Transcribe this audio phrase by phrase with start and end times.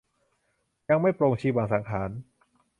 [0.89, 2.17] ยังไม่ปลงชีวังสังขาร์